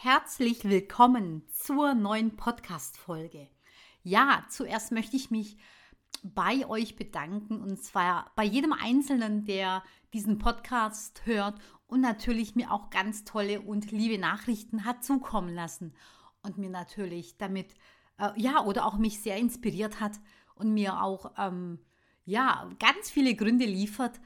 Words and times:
Herzlich 0.00 0.62
willkommen 0.62 1.42
zur 1.50 1.92
neuen 1.92 2.36
Podcast-Folge. 2.36 3.48
Ja, 4.04 4.44
zuerst 4.48 4.92
möchte 4.92 5.16
ich 5.16 5.32
mich 5.32 5.56
bei 6.22 6.64
euch 6.68 6.94
bedanken 6.94 7.60
und 7.60 7.82
zwar 7.82 8.30
bei 8.36 8.44
jedem 8.44 8.72
Einzelnen, 8.72 9.44
der 9.44 9.82
diesen 10.12 10.38
Podcast 10.38 11.26
hört 11.26 11.58
und 11.88 12.00
natürlich 12.00 12.54
mir 12.54 12.70
auch 12.70 12.90
ganz 12.90 13.24
tolle 13.24 13.60
und 13.60 13.90
liebe 13.90 14.18
Nachrichten 14.18 14.84
hat 14.84 15.02
zukommen 15.02 15.52
lassen 15.52 15.92
und 16.42 16.58
mir 16.58 16.70
natürlich 16.70 17.36
damit, 17.36 17.74
äh, 18.20 18.30
ja, 18.36 18.64
oder 18.64 18.86
auch 18.86 18.98
mich 18.98 19.20
sehr 19.20 19.36
inspiriert 19.36 19.98
hat 19.98 20.20
und 20.54 20.72
mir 20.72 21.02
auch, 21.02 21.32
ähm, 21.36 21.80
ja, 22.24 22.70
ganz 22.78 23.10
viele 23.10 23.34
Gründe 23.34 23.64
liefert, 23.64 24.20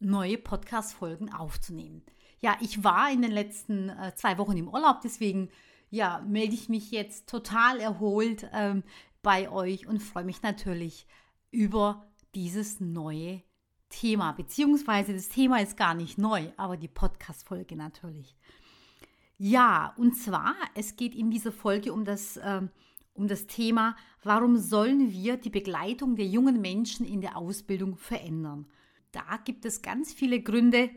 neue 0.00 0.38
Podcast-Folgen 0.38 1.34
aufzunehmen. 1.34 2.02
Ja, 2.40 2.56
ich 2.60 2.84
war 2.84 3.10
in 3.10 3.22
den 3.22 3.32
letzten 3.32 3.88
äh, 3.88 4.14
zwei 4.14 4.38
Wochen 4.38 4.56
im 4.56 4.68
Urlaub, 4.68 5.00
deswegen 5.02 5.50
ja, 5.90 6.22
melde 6.26 6.54
ich 6.54 6.68
mich 6.68 6.90
jetzt 6.90 7.28
total 7.28 7.80
erholt 7.80 8.48
ähm, 8.52 8.82
bei 9.22 9.50
euch 9.50 9.86
und 9.86 10.00
freue 10.00 10.24
mich 10.24 10.42
natürlich 10.42 11.06
über 11.50 12.06
dieses 12.34 12.80
neue 12.80 13.42
Thema. 13.88 14.32
Beziehungsweise 14.32 15.14
das 15.14 15.28
Thema 15.28 15.60
ist 15.60 15.76
gar 15.76 15.94
nicht 15.94 16.18
neu, 16.18 16.50
aber 16.56 16.76
die 16.76 16.88
Podcast-Folge 16.88 17.74
natürlich. 17.74 18.36
Ja, 19.38 19.94
und 19.96 20.14
zwar, 20.14 20.54
es 20.74 20.96
geht 20.96 21.14
in 21.14 21.30
dieser 21.30 21.52
Folge 21.52 21.92
um 21.92 22.04
das, 22.04 22.36
äh, 22.36 22.60
um 23.14 23.28
das 23.28 23.46
Thema, 23.46 23.96
warum 24.22 24.58
sollen 24.58 25.12
wir 25.12 25.36
die 25.36 25.50
Begleitung 25.50 26.16
der 26.16 26.26
jungen 26.26 26.60
Menschen 26.60 27.06
in 27.06 27.20
der 27.20 27.36
Ausbildung 27.36 27.96
verändern? 27.96 28.66
Da 29.12 29.38
gibt 29.44 29.64
es 29.64 29.80
ganz 29.80 30.12
viele 30.12 30.42
Gründe, 30.42 30.90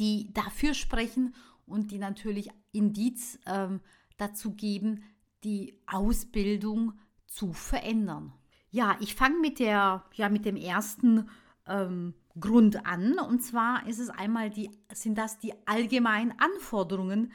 die 0.00 0.32
dafür 0.32 0.74
sprechen 0.74 1.34
und 1.66 1.92
die 1.92 1.98
natürlich 1.98 2.48
Indiz 2.72 3.38
ähm, 3.46 3.80
dazu 4.16 4.52
geben, 4.52 5.04
die 5.44 5.78
Ausbildung 5.86 6.94
zu 7.26 7.52
verändern. 7.52 8.32
Ja, 8.70 8.96
ich 9.00 9.14
fange 9.14 9.38
mit, 9.40 9.60
ja, 9.60 10.04
mit 10.30 10.44
dem 10.44 10.56
ersten 10.56 11.28
ähm, 11.66 12.14
Grund 12.38 12.86
an. 12.86 13.18
Und 13.18 13.40
zwar 13.40 13.86
ist 13.86 13.98
es 13.98 14.10
einmal 14.10 14.50
die, 14.50 14.70
sind 14.92 15.16
das 15.16 15.38
die 15.38 15.52
allgemeinen 15.66 16.32
Anforderungen, 16.38 17.32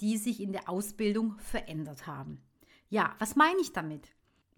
die 0.00 0.16
sich 0.16 0.40
in 0.40 0.52
der 0.52 0.68
Ausbildung 0.68 1.36
verändert 1.38 2.06
haben. 2.06 2.40
Ja, 2.88 3.14
was 3.18 3.36
meine 3.36 3.60
ich 3.60 3.72
damit? 3.72 4.12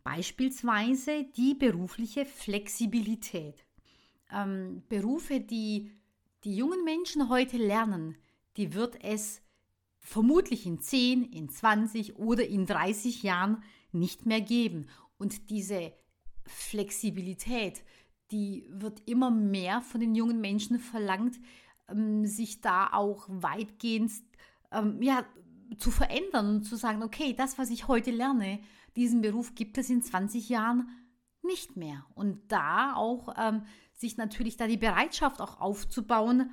Beispielsweise 0.05 1.25
die 1.37 1.55
berufliche 1.55 2.25
Flexibilität. 2.25 3.65
Ähm, 4.33 4.83
Berufe, 4.89 5.41
die 5.41 5.91
die 6.45 6.57
jungen 6.57 6.85
Menschen 6.85 7.29
heute 7.29 7.57
lernen, 7.57 8.17
die 8.57 8.75
wird 8.75 9.03
es 9.03 9.43
vermutlich 9.99 10.67
in 10.67 10.81
10, 10.81 11.25
in 11.25 11.49
20 11.49 12.17
oder 12.17 12.47
in 12.47 12.67
30 12.67 13.23
Jahren 13.23 13.63
nicht 13.93 14.27
mehr 14.27 14.41
geben. 14.41 14.87
Und 15.19 15.51
diese 15.51 15.93
Flexibilität, 16.47 17.85
die 18.31 18.67
wird 18.71 19.03
immer 19.07 19.31
mehr 19.31 19.83
von 19.83 20.01
den 20.01 20.15
jungen 20.15 20.41
Menschen 20.41 20.79
verlangt, 20.79 21.39
ähm, 21.89 22.25
sich 22.25 22.61
da 22.61 22.93
auch 22.93 23.27
weitgehend 23.29 24.13
ähm, 24.73 25.03
ja, 25.03 25.25
zu 25.79 25.91
verändern 25.91 26.57
und 26.57 26.63
zu 26.63 26.77
sagen, 26.77 27.03
okay, 27.03 27.35
das, 27.37 27.59
was 27.59 27.71
ich 27.71 27.89
heute 27.89 28.11
lerne, 28.11 28.61
diesen 28.97 29.21
Beruf 29.21 29.55
gibt 29.55 29.79
es 29.79 29.91
in 29.91 30.03
20 30.03 30.49
Jahren 30.49 30.89
nicht 31.43 31.77
mehr. 31.77 32.05
Und 32.15 32.53
da 32.53 32.95
auch 32.95 33.35
ähm, 33.39 33.63
sich 33.93 34.17
natürlich 34.17 34.57
da 34.57 34.67
die 34.67 34.77
Bereitschaft 34.77 35.41
auch 35.41 35.61
aufzubauen, 35.61 36.51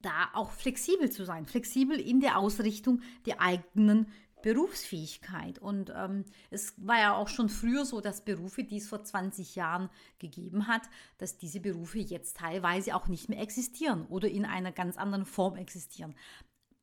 da 0.00 0.28
auch 0.34 0.50
flexibel 0.50 1.10
zu 1.10 1.24
sein, 1.24 1.46
flexibel 1.46 1.98
in 1.98 2.20
der 2.20 2.38
Ausrichtung 2.38 3.00
der 3.24 3.40
eigenen 3.40 4.06
Berufsfähigkeit. 4.42 5.58
Und 5.58 5.92
ähm, 5.96 6.24
es 6.50 6.74
war 6.76 6.98
ja 6.98 7.16
auch 7.16 7.28
schon 7.28 7.48
früher 7.48 7.84
so, 7.84 8.00
dass 8.00 8.24
Berufe, 8.24 8.62
die 8.62 8.76
es 8.76 8.88
vor 8.88 9.02
20 9.02 9.56
Jahren 9.56 9.90
gegeben 10.18 10.68
hat, 10.68 10.82
dass 11.18 11.38
diese 11.38 11.60
Berufe 11.60 11.98
jetzt 11.98 12.36
teilweise 12.36 12.94
auch 12.94 13.08
nicht 13.08 13.28
mehr 13.28 13.40
existieren 13.40 14.06
oder 14.06 14.28
in 14.28 14.44
einer 14.44 14.72
ganz 14.72 14.96
anderen 14.96 15.26
Form 15.26 15.56
existieren. 15.56 16.14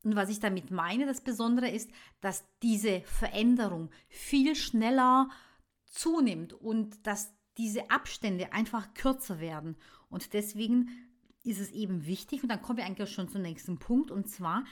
Und 0.03 0.17
was 0.17 0.29
ich 0.29 0.41
damit 0.41 0.72
meine, 0.72 1.06
das 1.06 1.22
Besondere 1.22 1.69
ist, 1.69 1.89
dass 2.19 2.44
diese 2.61 3.01
Veränderung 3.01 3.89
viel 4.09 4.56
schneller 4.56 5.29
zunimmt 5.85 6.51
und 6.51 7.07
dass 7.07 7.33
diese 7.57 7.91
Abstände 7.91 8.53
einfach 8.53 8.93
kürzer 8.93 9.39
werden. 9.39 9.75
Und 10.09 10.33
deswegen 10.33 10.89
ist 11.43 11.59
es 11.59 11.71
eben 11.71 12.05
wichtig, 12.05 12.43
und 12.43 12.49
dann 12.49 12.61
kommen 12.61 12.77
wir 12.77 12.85
eigentlich 12.85 13.11
schon 13.11 13.29
zum 13.29 13.41
nächsten 13.41 13.77
Punkt, 13.79 14.11
und 14.11 14.29
zwar 14.29 14.63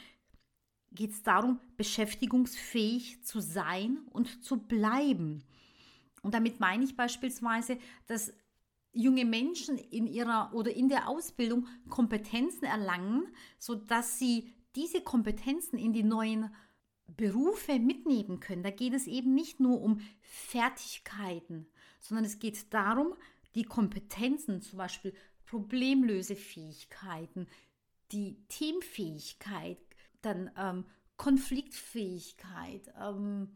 geht 0.92 1.12
es 1.12 1.24
darum, 1.24 1.60
beschäftigungsfähig 1.78 3.24
zu 3.24 3.40
sein 3.40 4.00
und 4.12 4.44
zu 4.44 4.58
bleiben. 4.58 5.44
Und 6.22 6.34
damit 6.34 6.60
meine 6.60 6.84
ich 6.84 6.96
beispielsweise, 6.96 7.78
dass 8.08 8.34
junge 8.94 9.26
Menschen 9.26 9.78
in 9.78 10.06
ihrer 10.06 10.54
oder 10.54 10.74
in 10.74 10.90
der 10.90 11.08
Ausbildung 11.08 11.68
Kompetenzen 11.90 12.66
erlangen, 12.66 13.28
sodass 13.58 14.20
sie 14.20 14.54
diese 14.76 15.02
Kompetenzen 15.02 15.78
in 15.78 15.94
die 15.94 16.04
neuen 16.04 16.54
Berufe 17.08 17.80
mitnehmen 17.80 18.40
können. 18.40 18.64
Da 18.64 18.72
geht 18.72 18.94
es 18.94 19.08
eben 19.08 19.34
nicht 19.34 19.60
nur 19.60 19.82
um 19.82 20.02
Fertigkeiten, 20.22 21.68
sondern 22.02 22.26
es 22.26 22.40
geht 22.40 22.74
darum, 22.74 23.16
die 23.56 23.64
Kompetenzen, 23.64 24.62
zum 24.62 24.78
Beispiel 24.78 25.14
Problemlösefähigkeiten, 25.46 27.48
die 28.12 28.38
Teamfähigkeit, 28.50 29.78
dann 30.22 30.52
ähm, 30.58 30.86
Konfliktfähigkeit, 31.18 32.94
ähm, 33.00 33.50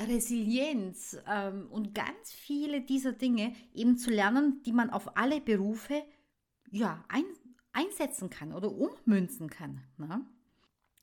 Resilienz 0.00 1.18
ähm, 1.28 1.66
und 1.70 1.94
ganz 1.94 2.32
viele 2.32 2.82
dieser 2.82 3.12
Dinge 3.12 3.54
eben 3.74 3.98
zu 3.98 4.10
lernen, 4.10 4.62
die 4.64 4.72
man 4.72 4.90
auf 4.90 5.16
alle 5.16 5.40
Berufe 5.40 6.02
ja, 6.70 7.04
ein, 7.08 7.24
einsetzen 7.72 8.30
kann 8.30 8.52
oder 8.52 8.72
ummünzen 8.72 9.50
kann. 9.50 9.82
Ne? 9.98 10.24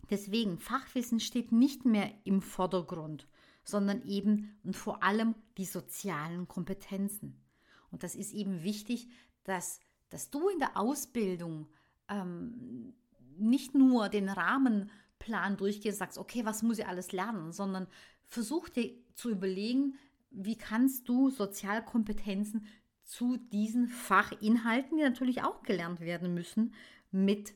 Deswegen, 0.10 0.58
Fachwissen 0.58 1.20
steht 1.20 1.52
nicht 1.52 1.86
mehr 1.86 2.12
im 2.24 2.42
Vordergrund, 2.42 3.28
sondern 3.70 4.04
eben 4.04 4.60
und 4.64 4.76
vor 4.76 5.04
allem 5.04 5.36
die 5.58 5.66
sozialen 5.66 6.48
Kompetenzen. 6.48 7.42
Und 7.92 8.04
das 8.04 8.16
ist 8.16 8.34
eben 8.34 8.64
wichtig, 8.64 9.10
dass, 9.44 9.80
dass 10.10 10.30
du 10.30 10.50
in 10.50 10.60
der 10.60 10.78
Ausbildung 10.78 11.68
ähm, 12.08 12.94
nicht 13.38 13.74
nur 13.74 14.10
den 14.10 14.30
Rahmenplan 14.30 15.58
durchgehst 15.58 15.96
und 15.96 16.00
sagst, 16.00 16.18
okay, 16.18 16.46
was 16.46 16.64
muss 16.64 16.80
ich 16.80 16.88
alles 16.88 17.12
lernen, 17.12 17.52
sondern 17.52 17.88
versuch 18.26 18.70
dir 18.70 18.94
zu 19.16 19.30
überlegen, 19.30 19.96
wie 20.32 20.58
kannst 20.58 21.10
du 21.10 21.30
Sozialkompetenzen 21.30 22.66
zu 23.04 23.38
diesen 23.38 23.88
Fachinhalten, 23.88 24.98
die 24.98 25.04
natürlich 25.04 25.42
auch 25.42 25.64
gelernt 25.64 26.00
werden 26.00 26.34
müssen, 26.34 26.74
mit 27.12 27.56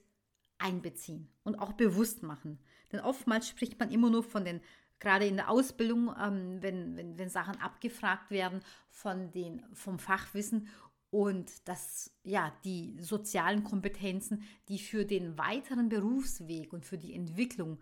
einbeziehen 0.58 1.30
und 1.44 1.60
auch 1.60 1.74
bewusst 1.74 2.24
machen. 2.24 2.58
Denn 2.92 3.02
oftmals 3.02 3.48
spricht 3.48 3.80
man 3.80 3.92
immer 3.92 4.10
nur 4.10 4.24
von 4.24 4.46
den 4.46 4.62
gerade 5.04 5.28
in 5.28 5.36
der 5.36 5.50
Ausbildung, 5.50 6.16
ähm, 6.20 6.58
wenn, 6.62 6.98
wenn, 6.98 7.18
wenn 7.20 7.30
Sachen 7.30 7.60
abgefragt 7.60 8.32
werden 8.32 8.62
von 8.90 9.32
den, 9.32 9.64
vom 9.74 10.00
Fachwissen 10.00 10.68
und 11.12 11.52
dass 11.68 12.12
ja 12.24 12.52
die 12.64 12.98
sozialen 13.00 13.64
Kompetenzen, 13.64 14.44
die 14.70 14.80
für 14.80 15.06
den 15.06 15.38
weiteren 15.38 15.90
Berufsweg 15.90 16.74
und 16.74 16.86
für 16.86 16.98
die 16.98 17.14
Entwicklung 17.14 17.80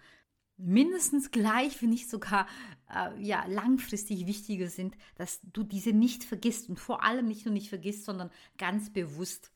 mindestens 0.57 1.31
gleich, 1.31 1.81
wenn 1.81 1.91
nicht 1.91 2.09
sogar 2.09 2.47
äh, 2.93 3.23
ja 3.23 3.45
langfristig 3.47 4.25
wichtiger 4.27 4.67
sind, 4.67 4.95
dass 5.15 5.39
du 5.43 5.63
diese 5.63 5.93
nicht 5.93 6.23
vergisst 6.23 6.69
und 6.69 6.79
vor 6.79 7.03
allem 7.03 7.27
nicht 7.27 7.45
nur 7.45 7.53
nicht 7.53 7.69
vergisst, 7.69 8.03
sondern 8.03 8.31
ganz 8.57 8.91
bewusst 8.91 9.51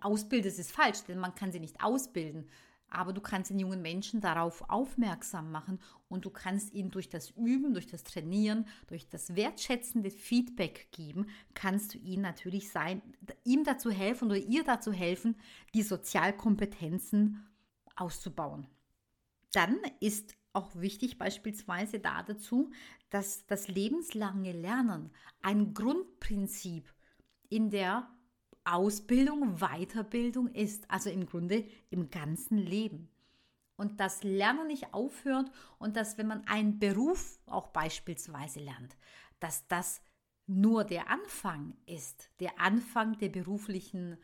ausbildest. 0.00 0.58
Ist 0.58 0.72
falsch, 0.72 1.04
denn 1.08 1.18
man 1.18 1.34
kann 1.34 1.52
sie 1.52 1.60
nicht 1.60 1.82
ausbilden, 1.82 2.48
aber 2.94 3.12
du 3.12 3.20
kannst 3.20 3.50
den 3.50 3.58
jungen 3.58 3.82
Menschen 3.82 4.20
darauf 4.20 4.68
aufmerksam 4.68 5.50
machen 5.50 5.80
und 6.08 6.24
du 6.24 6.30
kannst 6.30 6.72
ihnen 6.72 6.90
durch 6.90 7.08
das 7.08 7.30
Üben, 7.30 7.72
durch 7.74 7.86
das 7.86 8.04
Trainieren, 8.04 8.66
durch 8.86 9.08
das 9.08 9.34
wertschätzende 9.34 10.10
Feedback 10.10 10.88
geben, 10.92 11.26
kannst 11.54 11.94
du 11.94 11.98
ihnen 11.98 12.22
natürlich 12.22 12.70
sein, 12.70 13.02
ihm 13.44 13.64
dazu 13.64 13.90
helfen 13.90 14.26
oder 14.26 14.38
ihr 14.38 14.64
dazu 14.64 14.92
helfen, 14.92 15.36
die 15.74 15.82
Sozialkompetenzen 15.82 17.46
auszubauen. 17.96 18.66
Dann 19.52 19.76
ist 20.00 20.34
auch 20.52 20.74
wichtig 20.74 21.18
beispielsweise 21.18 21.98
da 21.98 22.22
dazu, 22.22 22.70
dass 23.10 23.46
das 23.46 23.68
lebenslange 23.68 24.52
Lernen 24.52 25.10
ein 25.42 25.74
Grundprinzip 25.74 26.92
in 27.48 27.70
der 27.70 28.08
Ausbildung, 28.64 29.58
Weiterbildung 29.58 30.48
ist. 30.48 30.90
Also 30.90 31.10
im 31.10 31.26
Grunde 31.26 31.66
im 31.90 32.10
ganzen 32.10 32.58
Leben. 32.58 33.08
Und 33.76 33.98
das 34.00 34.22
Lernen 34.22 34.68
nicht 34.68 34.94
aufhört 34.94 35.50
und 35.78 35.96
dass, 35.96 36.16
wenn 36.16 36.28
man 36.28 36.46
einen 36.46 36.78
Beruf 36.78 37.40
auch 37.46 37.68
beispielsweise 37.68 38.60
lernt, 38.60 38.96
dass 39.40 39.66
das 39.66 40.00
nur 40.46 40.84
der 40.84 41.10
Anfang 41.10 41.74
ist, 41.86 42.30
der 42.38 42.60
Anfang 42.60 43.18
der 43.18 43.30
beruflichen 43.30 44.16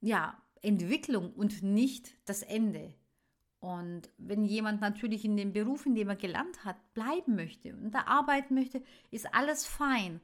ja, 0.00 0.40
Entwicklung 0.62 1.32
und 1.32 1.62
nicht 1.62 2.14
das 2.24 2.42
Ende. 2.42 2.94
Und 3.60 4.10
wenn 4.16 4.44
jemand 4.44 4.80
natürlich 4.80 5.24
in 5.24 5.36
dem 5.36 5.52
Beruf, 5.52 5.86
in 5.86 5.94
dem 5.94 6.08
er 6.08 6.16
gelernt 6.16 6.64
hat, 6.64 6.76
bleiben 6.94 7.34
möchte 7.34 7.74
und 7.74 7.90
da 7.92 8.02
arbeiten 8.02 8.54
möchte, 8.54 8.82
ist 9.10 9.34
alles 9.34 9.66
fein. 9.66 10.20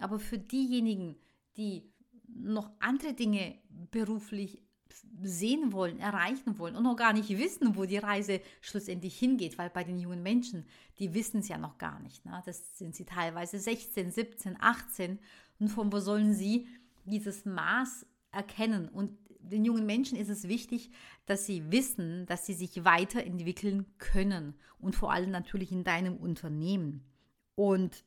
Aber 0.00 0.18
für 0.18 0.38
diejenigen, 0.38 1.16
die 1.56 1.90
noch 2.34 2.70
andere 2.80 3.14
Dinge 3.14 3.58
beruflich 3.90 4.62
sehen 5.22 5.72
wollen, 5.72 5.98
erreichen 5.98 6.58
wollen 6.58 6.76
und 6.76 6.82
noch 6.82 6.96
gar 6.96 7.12
nicht 7.12 7.30
wissen, 7.30 7.76
wo 7.76 7.84
die 7.84 7.98
Reise 7.98 8.40
schlussendlich 8.60 9.18
hingeht, 9.18 9.58
weil 9.58 9.70
bei 9.70 9.84
den 9.84 9.98
jungen 9.98 10.22
Menschen, 10.22 10.66
die 10.98 11.14
wissen 11.14 11.40
es 11.40 11.48
ja 11.48 11.58
noch 11.58 11.78
gar 11.78 12.00
nicht. 12.00 12.24
Ne? 12.24 12.42
Das 12.44 12.78
sind 12.78 12.94
sie 12.94 13.04
teilweise 13.04 13.58
16, 13.58 14.10
17, 14.10 14.56
18 14.60 15.18
und 15.58 15.68
von 15.68 15.92
wo 15.92 15.98
sollen 16.00 16.34
sie 16.34 16.66
dieses 17.04 17.44
Maß 17.44 18.06
erkennen? 18.30 18.88
Und 18.88 19.16
den 19.38 19.64
jungen 19.64 19.86
Menschen 19.86 20.16
ist 20.18 20.28
es 20.28 20.48
wichtig, 20.48 20.90
dass 21.26 21.46
sie 21.46 21.70
wissen, 21.70 22.26
dass 22.26 22.46
sie 22.46 22.54
sich 22.54 22.84
weiterentwickeln 22.84 23.86
können 23.98 24.54
und 24.78 24.96
vor 24.96 25.12
allem 25.12 25.30
natürlich 25.30 25.72
in 25.72 25.84
deinem 25.84 26.16
Unternehmen. 26.16 27.04
Und 27.54 28.04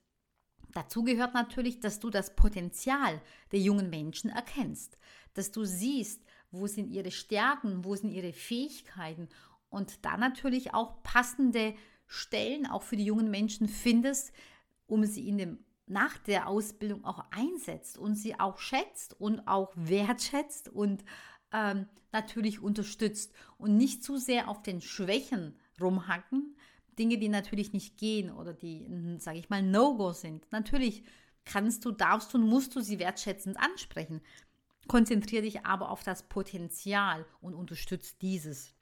dazu 0.75 1.03
gehört 1.03 1.33
natürlich, 1.33 1.79
dass 1.79 1.99
du 1.99 2.09
das 2.09 2.35
Potenzial 2.35 3.21
der 3.51 3.59
jungen 3.59 3.89
Menschen 3.89 4.29
erkennst, 4.29 4.97
dass 5.33 5.51
du 5.51 5.63
siehst, 5.63 6.23
wo 6.51 6.67
sind 6.67 6.89
ihre 6.89 7.11
Stärken, 7.11 7.83
wo 7.83 7.95
sind 7.95 8.11
ihre 8.11 8.33
Fähigkeiten 8.33 9.29
und 9.69 10.05
da 10.05 10.17
natürlich 10.17 10.73
auch 10.73 11.01
passende 11.03 11.75
Stellen 12.07 12.67
auch 12.67 12.83
für 12.83 12.95
die 12.95 13.05
jungen 13.05 13.31
Menschen 13.31 13.67
findest, 13.67 14.31
um 14.85 15.05
sie 15.05 15.27
in 15.27 15.37
dem 15.37 15.59
nach 15.87 16.17
der 16.17 16.47
Ausbildung 16.47 17.05
auch 17.05 17.23
einsetzt 17.31 17.97
und 17.97 18.15
sie 18.15 18.39
auch 18.39 18.57
schätzt 18.57 19.19
und 19.19 19.47
auch 19.47 19.71
wertschätzt 19.75 20.69
und 20.69 21.03
ähm, 21.51 21.87
natürlich 22.11 22.59
unterstützt 22.59 23.33
und 23.57 23.77
nicht 23.77 24.03
zu 24.03 24.17
sehr 24.17 24.49
auf 24.49 24.63
den 24.63 24.81
Schwächen 24.81 25.55
rumhacken, 25.79 26.55
Dinge, 26.97 27.17
die 27.17 27.29
natürlich 27.29 27.73
nicht 27.73 27.97
gehen 27.97 28.31
oder 28.31 28.53
die, 28.53 28.87
sage 29.19 29.39
ich 29.39 29.49
mal, 29.49 29.61
No-Go 29.61 30.13
sind. 30.13 30.51
Natürlich 30.51 31.03
kannst 31.43 31.85
du, 31.85 31.91
darfst 31.91 32.33
du 32.33 32.37
und 32.37 32.47
musst 32.47 32.75
du 32.75 32.81
sie 32.81 32.99
wertschätzend 32.99 33.57
ansprechen. 33.57 34.21
Konzentriere 34.87 35.43
dich 35.43 35.65
aber 35.65 35.89
auf 35.89 36.03
das 36.03 36.23
Potenzial 36.23 37.25
und 37.41 37.53
unterstützt 37.53 38.21
dieses. 38.21 38.73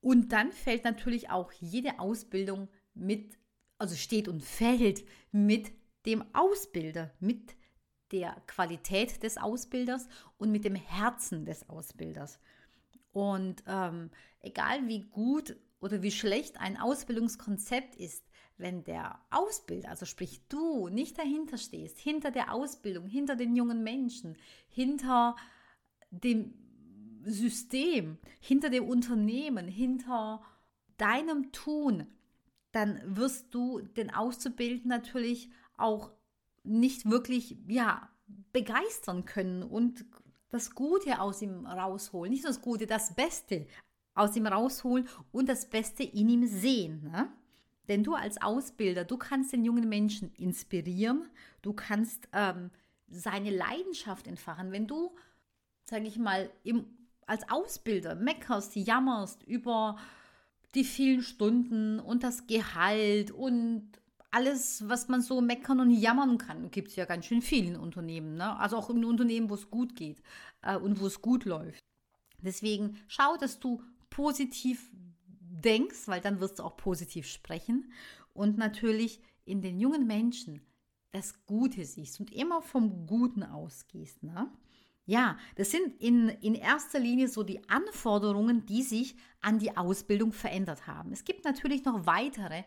Und 0.00 0.32
dann 0.32 0.52
fällt 0.52 0.84
natürlich 0.84 1.30
auch 1.30 1.52
jede 1.52 1.98
Ausbildung 1.98 2.68
mit, 2.94 3.38
also 3.78 3.96
steht 3.96 4.28
und 4.28 4.42
fällt 4.42 5.04
mit 5.32 5.72
dem 6.06 6.24
Ausbilder, 6.34 7.12
mit 7.20 7.56
der 8.12 8.40
Qualität 8.46 9.22
des 9.22 9.36
Ausbilders 9.36 10.08
und 10.38 10.50
mit 10.50 10.64
dem 10.64 10.74
Herzen 10.74 11.44
des 11.44 11.68
Ausbilders. 11.68 12.38
Und 13.18 13.64
ähm, 13.66 14.10
egal 14.38 14.86
wie 14.86 15.00
gut 15.00 15.56
oder 15.80 16.02
wie 16.02 16.12
schlecht 16.12 16.60
ein 16.60 16.76
Ausbildungskonzept 16.76 17.96
ist, 17.96 18.24
wenn 18.58 18.84
der 18.84 19.18
Ausbilder, 19.30 19.88
also 19.88 20.06
sprich 20.06 20.40
du, 20.48 20.88
nicht 20.88 21.18
dahinter 21.18 21.58
stehst, 21.58 21.98
hinter 21.98 22.30
der 22.30 22.52
Ausbildung, 22.54 23.08
hinter 23.08 23.34
den 23.34 23.56
jungen 23.56 23.82
Menschen, 23.82 24.36
hinter 24.68 25.34
dem 26.12 26.54
System, 27.24 28.18
hinter 28.38 28.70
dem 28.70 28.84
Unternehmen, 28.84 29.66
hinter 29.66 30.40
deinem 30.96 31.50
Tun, 31.50 32.06
dann 32.70 33.00
wirst 33.04 33.52
du 33.52 33.80
den 33.80 34.14
Auszubildenden 34.14 34.90
natürlich 34.90 35.50
auch 35.76 36.12
nicht 36.62 37.10
wirklich, 37.10 37.56
ja, 37.66 38.08
begeistern 38.52 39.24
können 39.24 39.64
und 39.64 40.04
das 40.50 40.74
Gute 40.74 41.20
aus 41.20 41.42
ihm 41.42 41.66
rausholen. 41.66 42.32
Nicht 42.32 42.44
nur 42.44 42.52
das 42.52 42.62
Gute, 42.62 42.86
das 42.86 43.14
Beste 43.14 43.66
aus 44.14 44.36
ihm 44.36 44.46
rausholen 44.46 45.08
und 45.32 45.48
das 45.48 45.68
Beste 45.68 46.02
in 46.02 46.28
ihm 46.28 46.46
sehen. 46.46 47.02
Ne? 47.10 47.30
Denn 47.88 48.02
du 48.02 48.14
als 48.14 48.40
Ausbilder, 48.40 49.04
du 49.04 49.16
kannst 49.16 49.52
den 49.52 49.64
jungen 49.64 49.88
Menschen 49.88 50.32
inspirieren, 50.34 51.28
du 51.62 51.72
kannst 51.72 52.28
ähm, 52.32 52.70
seine 53.08 53.50
Leidenschaft 53.50 54.26
entfachen. 54.26 54.72
Wenn 54.72 54.86
du, 54.86 55.14
sage 55.84 56.06
ich 56.06 56.18
mal, 56.18 56.50
im, 56.64 56.86
als 57.26 57.48
Ausbilder 57.50 58.14
meckerst, 58.14 58.76
jammerst 58.76 59.42
über 59.44 59.96
die 60.74 60.84
vielen 60.84 61.22
Stunden 61.22 61.98
und 61.98 62.22
das 62.22 62.46
Gehalt 62.46 63.30
und 63.30 63.90
alles, 64.30 64.88
was 64.88 65.08
man 65.08 65.22
so 65.22 65.40
meckern 65.40 65.80
und 65.80 65.90
jammern 65.90 66.38
kann, 66.38 66.70
gibt 66.70 66.88
es 66.88 66.96
ja 66.96 67.04
ganz 67.04 67.26
schön 67.26 67.42
viel 67.42 67.66
in 67.66 67.76
Unternehmen. 67.76 68.36
Ne? 68.36 68.58
Also 68.58 68.76
auch 68.76 68.90
in 68.90 69.04
Unternehmen, 69.04 69.48
wo 69.48 69.54
es 69.54 69.70
gut 69.70 69.96
geht 69.96 70.22
äh, 70.62 70.76
und 70.76 71.00
wo 71.00 71.06
es 71.06 71.22
gut 71.22 71.44
läuft. 71.44 71.80
Deswegen 72.42 72.98
schau, 73.08 73.36
dass 73.36 73.58
du 73.58 73.82
positiv 74.10 74.90
denkst, 74.92 76.06
weil 76.06 76.20
dann 76.20 76.40
wirst 76.40 76.58
du 76.58 76.62
auch 76.62 76.76
positiv 76.76 77.26
sprechen. 77.26 77.92
Und 78.32 78.58
natürlich 78.58 79.20
in 79.44 79.62
den 79.62 79.80
jungen 79.80 80.06
Menschen 80.06 80.60
das 81.12 81.46
Gute 81.46 81.84
siehst 81.84 82.20
und 82.20 82.32
immer 82.32 82.62
vom 82.62 83.06
Guten 83.06 83.42
ausgehst. 83.42 84.22
Ne? 84.22 84.50
Ja, 85.06 85.38
das 85.56 85.70
sind 85.70 86.00
in, 86.00 86.28
in 86.28 86.54
erster 86.54 87.00
Linie 87.00 87.28
so 87.28 87.42
die 87.42 87.66
Anforderungen, 87.68 88.66
die 88.66 88.82
sich 88.82 89.16
an 89.40 89.58
die 89.58 89.74
Ausbildung 89.76 90.32
verändert 90.32 90.86
haben. 90.86 91.12
Es 91.12 91.24
gibt 91.24 91.44
natürlich 91.46 91.84
noch 91.84 92.04
weitere, 92.04 92.64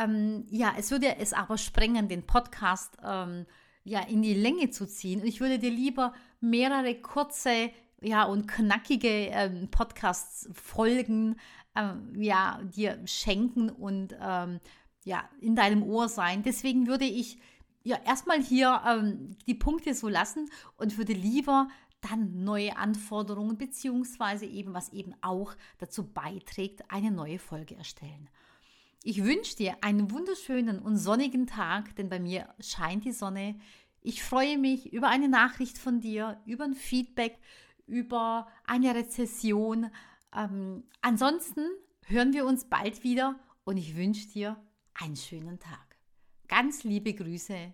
ähm, 0.00 0.46
ja, 0.50 0.74
es 0.78 0.90
würde 0.90 1.16
es 1.18 1.32
aber 1.32 1.58
sprengen, 1.58 2.08
den 2.08 2.26
Podcast 2.26 2.96
ähm, 3.04 3.46
ja 3.84 4.00
in 4.00 4.22
die 4.22 4.34
Länge 4.34 4.70
zu 4.70 4.86
ziehen. 4.86 5.20
Und 5.20 5.26
ich 5.26 5.40
würde 5.40 5.58
dir 5.58 5.70
lieber 5.70 6.14
mehrere 6.40 6.94
kurze 6.94 7.70
ja, 8.00 8.24
und 8.24 8.48
knackige 8.48 9.08
ähm, 9.08 9.68
Podcasts 9.70 10.48
folgen, 10.52 11.36
ähm, 11.76 12.12
ja, 12.16 12.60
dir 12.62 12.98
schenken 13.04 13.70
und 13.70 14.16
ähm, 14.20 14.60
ja, 15.04 15.28
in 15.40 15.54
deinem 15.54 15.82
Ohr 15.82 16.08
sein. 16.08 16.42
Deswegen 16.42 16.86
würde 16.86 17.04
ich 17.04 17.38
ja 17.82 17.98
erstmal 18.06 18.42
hier 18.42 18.82
ähm, 18.86 19.36
die 19.46 19.54
Punkte 19.54 19.94
so 19.94 20.08
lassen 20.08 20.50
und 20.76 20.98
würde 20.98 21.12
lieber 21.12 21.68
dann 22.00 22.44
neue 22.44 22.76
Anforderungen 22.76 23.58
beziehungsweise 23.58 24.46
eben 24.46 24.72
was 24.72 24.90
eben 24.92 25.14
auch 25.20 25.54
dazu 25.78 26.10
beiträgt, 26.10 26.82
eine 26.88 27.10
neue 27.10 27.38
Folge 27.38 27.76
erstellen. 27.76 28.30
Ich 29.02 29.24
wünsche 29.24 29.56
dir 29.56 29.76
einen 29.82 30.10
wunderschönen 30.10 30.78
und 30.78 30.98
sonnigen 30.98 31.46
Tag, 31.46 31.96
denn 31.96 32.10
bei 32.10 32.20
mir 32.20 32.54
scheint 32.60 33.06
die 33.06 33.12
Sonne. 33.12 33.58
Ich 34.02 34.22
freue 34.22 34.58
mich 34.58 34.92
über 34.92 35.08
eine 35.08 35.28
Nachricht 35.28 35.78
von 35.78 36.00
dir, 36.00 36.38
über 36.44 36.64
ein 36.64 36.74
Feedback, 36.74 37.38
über 37.86 38.46
eine 38.66 38.94
Rezession. 38.94 39.90
Ähm, 40.36 40.84
ansonsten 41.00 41.64
hören 42.06 42.34
wir 42.34 42.44
uns 42.44 42.66
bald 42.68 43.02
wieder 43.02 43.40
und 43.64 43.78
ich 43.78 43.96
wünsche 43.96 44.28
dir 44.28 44.62
einen 44.92 45.16
schönen 45.16 45.58
Tag. 45.58 45.96
Ganz 46.46 46.84
liebe 46.84 47.14
Grüße, 47.14 47.72